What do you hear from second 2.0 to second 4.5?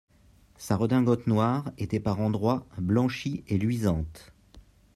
endroits blanchie et luisante.